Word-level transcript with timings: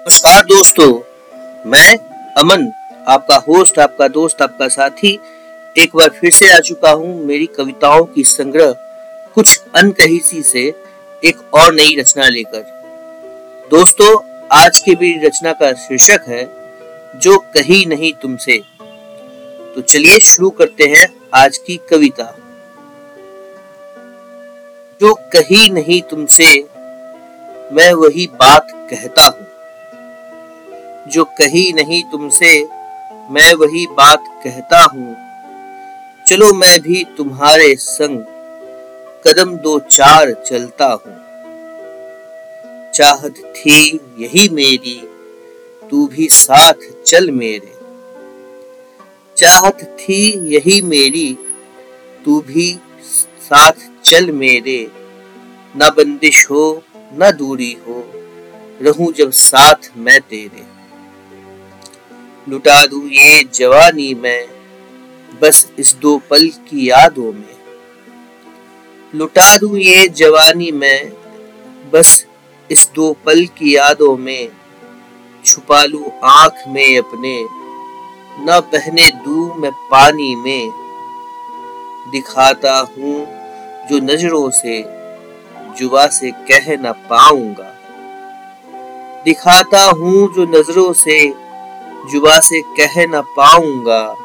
नमस्कार 0.00 0.42
दोस्तों, 0.42 0.92
मैं 1.70 1.96
अमन, 2.38 2.72
आपका 3.08 3.36
होस्ट 3.36 3.78
आपका 3.78 4.08
दोस्त, 4.08 4.42
आपका 4.42 4.68
साथी, 4.68 5.18
एक 5.78 5.90
बार 5.96 6.08
फिर 6.08 6.30
से 6.30 6.48
आ 6.50 6.58
चुका 6.58 6.90
हूँ 6.90 7.24
मेरी 7.24 7.46
कविताओं 7.46 8.04
की 8.04 8.24
संग्रह, 8.24 8.72
कुछ 9.34 9.60
अनकही 9.76 10.18
सी 10.18 10.42
से 10.42 10.62
एक 11.24 11.54
और 11.54 11.74
नई 11.74 11.96
रचना 11.98 12.28
लेकर। 12.28 12.62
दोस्तों, 13.70 14.16
आज 14.52 14.78
की 14.78 14.94
मेरी 14.94 15.26
रचना 15.26 15.52
का 15.52 15.72
शीर्षक 15.72 16.24
है, 16.28 16.44
जो 17.18 17.38
कही 17.38 17.84
नहीं 17.86 18.12
तुमसे। 18.12 18.58
तो 19.74 19.80
चलिए 19.80 20.18
शुरू 20.18 20.50
करते 20.50 20.84
हैं 20.84 21.06
आज 21.34 21.58
की 21.58 21.80
कविता। 21.90 22.36
जो 25.00 25.14
कही 25.14 25.70
नहीं 25.70 26.02
तुमसे, 26.02 26.64
मैं 27.72 27.92
वही 27.92 28.26
बात 28.26 28.66
कहता 28.70 29.22
हूँ। 29.22 29.59
जो 31.08 31.24
कही 31.24 31.72
नहीं 31.72 32.02
तुमसे, 32.02 32.64
मैं 33.30 33.54
वही 33.54 33.86
बात 33.86 34.24
कहता 34.44 34.84
हूँ। 34.84 35.16
चलो 36.26 36.52
मैं 36.52 36.80
भी 36.80 37.04
तुम्हारे 37.04 37.74
संग 37.74 38.20
कदम 39.26 39.56
दो 39.56 39.78
चार 39.78 40.32
चलता 40.32 40.86
हूँ। 40.86 41.16
चाहत 42.90 43.34
थी 43.56 44.00
यही 44.18 44.48
मेरी, 44.48 45.08
तू 45.90 46.06
भी 46.06 46.28
साथ 46.28 47.02
चल 47.06 47.30
मेरे। 47.30 47.72
चाहत 49.36 49.96
थी 50.00 50.48
यही 50.54 50.82
मेरी, 50.82 51.38
तू 52.24 52.40
भी 52.40 52.78
साथ 53.40 53.72
चल 54.04 54.30
मेरे। 54.30 54.90
न 55.76 55.90
बंदिश 55.96 56.50
हो, 56.50 56.82
न 56.96 57.30
दूरी 57.32 57.76
हो, 57.88 58.12
रहूँ 58.82 59.12
जब 59.12 59.30
साथ 59.30 59.90
मैं 59.96 60.20
तेरे। 60.20 60.79
लुटा 62.48 62.86
दूँ 62.86 63.08
ये 63.08 63.44
जवानी 63.54 64.14
में, 64.14 64.48
बस 65.42 65.72
इस 65.78 65.94
दो 65.94 66.18
पल 66.30 66.48
की 66.48 66.90
यादों 66.90 67.32
में। 67.32 67.56
लुटा 69.14 69.56
दूँ 69.56 69.78
ये 69.78 70.08
जवानी 70.08 70.70
में, 70.70 71.12
बस 71.94 72.26
इस 72.70 72.90
दो 72.94 73.16
पल 73.26 73.46
की 73.46 73.76
यादों 73.76 74.16
में। 74.16 74.48
छुपा 75.44 75.84
लूँ 75.84 76.10
आँख 76.24 76.54
में 76.68 76.98
अपने, 76.98 77.44
न 78.44 78.60
बहने 78.72 79.10
दू 79.10 79.54
मैं 79.54 79.72
पानी 79.72 80.36
में। 80.36 80.70
दिखाता 82.10 82.78
हूँ 82.78 83.26
जो 83.88 83.98
नज़रों 83.98 84.50
से, 84.50 84.82
जुबा 85.78 86.06
से 86.06 86.30
कह 86.30 86.76
न 86.76 86.92
पाऊँगा। 86.92 87.76
दिखाता 89.24 89.84
हूँ 89.84 90.34
जो 90.34 90.44
नज़रों 90.44 90.92
से 90.92 91.49
जुबा 92.06 92.38
से 92.40 92.60
कह 92.60 92.94
न 93.06 93.20
पाऊँगा। 93.36 94.16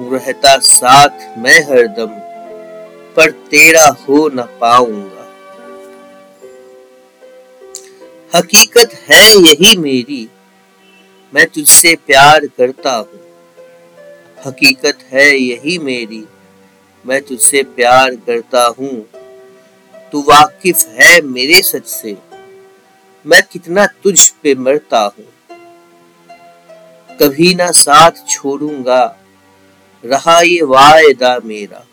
रहता 0.00 0.56
साथ 0.58 1.38
मैं 1.38 1.60
हरदम 1.60 2.10
पर 3.16 3.30
तेरा 3.30 3.86
हो 4.02 4.28
न 4.28 4.42
पाऊँगा। 4.60 5.26
हकीकत 8.34 8.90
है 9.08 9.22
यही 9.36 9.76
मेरी, 9.76 10.28
मैं 11.32 11.46
तुझसे 11.46 11.94
प्यार 12.06 12.46
करता 12.46 12.94
हूँ। 12.96 13.20
हकीकत 14.46 14.98
है 15.12 15.28
यही 15.36 15.78
मेरी, 15.78 16.24
मैं 17.04 17.20
तुझसे 17.22 17.62
प्यार 17.62 18.14
करता 18.26 18.66
हूँ। 18.78 18.94
तू 20.12 20.22
वाकिफ 20.22 20.86
है 20.88 21.20
मेरे 21.20 21.62
सच 21.62 21.86
से, 21.86 22.16
मैं 23.26 23.42
कितना 23.52 23.86
तुझ 23.86 24.28
पे 24.42 24.54
मरता 24.54 25.00
हूँ। 25.18 25.26
कभी 27.22 27.54
ना 27.54 27.70
साथ 27.70 28.10
छोड़ूँगा। 28.28 29.16
रहा 30.04 30.40
ये 30.40 30.62
वायदा 30.62 31.38
मेरा। 31.44 31.84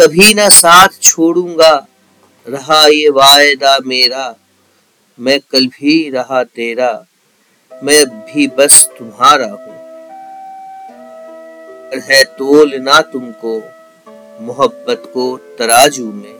कभी 0.00 0.34
ना 0.34 0.48
साथ 0.48 0.88
छोड़ूँगा। 1.02 1.86
रहा 2.48 2.86
ये 2.86 3.08
वायदा 3.08 3.78
मेरा। 3.86 4.34
मैं 5.20 5.40
कल 5.40 5.66
भी 5.66 6.10
रहा 6.10 6.44
तेरा। 6.44 7.06
मैं 7.82 8.06
भी 8.06 8.46
बस 8.46 8.90
तुम्हारा 8.98 9.46
हूँ। 9.46 9.74
है 12.02 12.24
तोल 12.24 12.74
ना 12.74 13.00
तुमको। 13.00 13.62
मोहब्बत 14.40 15.02
को 15.14 15.36
तराजू 15.58 16.12
में। 16.12 16.34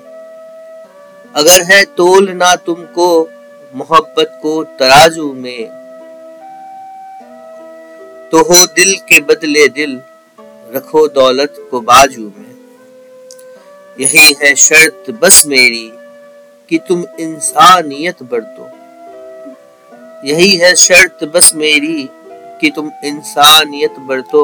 अगर 1.35 1.63
है 1.63 1.85
तोल 1.85 2.31
ना 2.31 2.55
तुमको। 2.55 3.31
मोहब्बत 3.75 4.39
को 4.43 4.65
तराजू 4.65 5.33
में। 5.33 5.84
तो 8.35 8.41
हो 8.43 8.55
दिल 8.67 8.95
के 9.09 9.21
बदले 9.21 9.69
दिल, 9.69 10.01
रखो 10.75 11.07
दौलत 11.09 11.55
को 11.71 11.81
बाजू 11.81 12.23
में। 12.23 12.55
यही 14.01 14.35
है 14.43 14.55
शर्त 14.55 15.11
बस 15.11 15.47
मेरी 15.47 15.91
कि 16.69 16.79
तुम 16.79 17.05
इंसानियत 17.21 18.23
बरतो। 18.23 18.67
यही 20.29 20.57
है 20.57 20.75
शर्त 20.75 21.25
बस 21.25 21.55
मेरी 21.55 22.09
कि 22.61 22.71
तुम 22.71 22.91
इंसानियत 23.05 23.99
बरतो। 23.99 24.43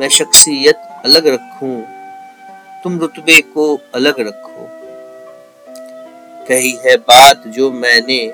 मैं 0.00 0.08
शख्सियत 0.08 0.88
अलग 1.04 1.26
रखूँ, 1.26 1.82
तुम 2.82 2.98
रुतबे 2.98 3.40
को 3.40 3.80
अलग 3.94 4.20
रखो। 4.20 4.66
कही 6.48 6.72
है 6.86 6.96
बात 6.96 7.46
जो 7.48 7.70
मैंने, 7.70 8.26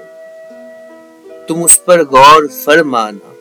तुम 1.48 1.62
उस 1.62 1.76
पर 1.76 2.04
गौर 2.04 2.46
फरमाना। 2.46 3.31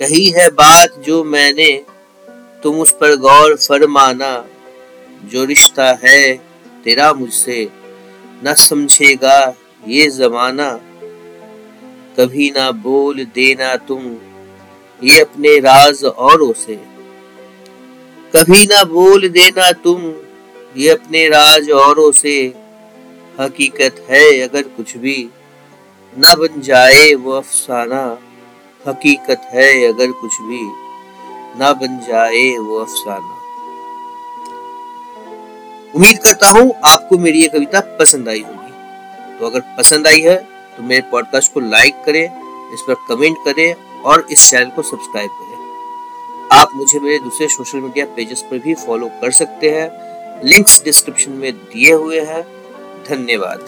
कही 0.00 0.30
है 0.30 0.48
बात 0.48 0.94
जो 1.06 1.24
मैंने 1.24 1.84
तुम 2.62 2.80
उस 2.80 2.92
पर 2.92 3.16
गौर 3.16 3.56
फरमाना, 3.56 4.44
जो 5.24 5.44
रिश्ता 5.44 5.98
है 6.04 6.34
तेरा 6.84 7.12
मुझसे, 7.12 7.68
न 8.44 8.54
समझेगा 8.54 9.54
ये 9.88 10.10
जमाना। 10.10 10.70
कभी 12.18 12.50
ना 12.50 12.70
बोल 12.70 13.24
देना 13.24 13.76
तुम 13.76 14.16
ये 15.02 15.20
अपने 15.20 15.58
राज 15.58 16.04
औरों 16.04 16.52
से। 16.52 16.74
कभी 18.36 18.66
ना 18.66 18.84
बोल 18.84 19.28
देना 19.28 19.72
तुम 19.72 20.14
ये 20.76 20.88
अपने 20.90 21.28
राज 21.28 21.70
औरों 21.70 22.12
से। 22.12 22.54
हकीकत 23.40 24.06
है 24.10 24.40
अगर 24.40 24.62
कुछ 24.62 24.96
भी 24.96 25.28
न 26.18 26.34
बन 26.38 26.60
जाए 26.60 27.14
वो 27.14 27.32
अफसाना। 27.32 28.23
हकीकत 28.86 29.48
है 29.52 29.68
अगर 29.86 30.10
कुछ 30.12 30.40
भी 30.40 30.60
ना 31.58 31.72
बन 31.72 31.98
जाए 32.08 32.56
वो 32.58 32.78
अफसाना। 32.78 33.40
उम्मीद 35.94 36.18
करता 36.18 36.48
हूँ 36.48 36.72
आपको 36.84 37.18
मेरी 37.18 37.42
ये 37.42 37.48
कविता 37.48 37.80
पसंद 38.00 38.28
आई 38.28 38.40
होगी। 38.40 39.38
तो 39.38 39.46
अगर 39.46 39.60
पसंद 39.78 40.06
आई 40.06 40.20
है 40.20 40.36
तो 40.76 40.82
मेरे 40.82 41.02
पॉडकास्ट 41.10 41.52
को 41.52 41.60
लाइक 41.60 42.02
करें, 42.06 42.24
इस 42.74 42.80
पर 42.80 42.94
कमेंट 43.08 43.36
करें 43.44 44.02
और 44.02 44.26
इस 44.30 44.50
चैनल 44.50 44.70
को 44.70 44.82
सब्सक्राइब 44.82 45.30
करें। 45.30 45.52
आप 46.52 46.74
मुझे 46.74 47.00
मेरे 47.00 47.18
दूसरे 47.18 47.48
सोशल 47.48 47.80
मीडिया 47.80 48.06
पेजेस 48.16 48.42
पर 48.42 48.58
भी 48.58 48.74
फॉलो 48.76 49.08
कर 49.22 49.30
सकते 49.32 49.70
हैं। 49.70 50.42
लिंक्स 50.44 50.82
डिस्क्रिप्शन 50.84 51.32
में 51.32 51.52
दिए 51.52 51.92
हुए 51.92 52.20
हैं। 52.22 52.42
धन्यवाद। 53.08 53.66